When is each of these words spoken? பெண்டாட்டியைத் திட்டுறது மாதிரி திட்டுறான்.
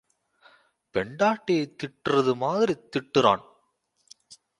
பெண்டாட்டியைத் 0.93 1.75
திட்டுறது 1.83 2.35
மாதிரி 2.35 2.75
திட்டுறான். 2.97 3.43